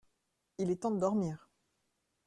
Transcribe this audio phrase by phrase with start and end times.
[0.57, 1.47] Il est temps de dormir.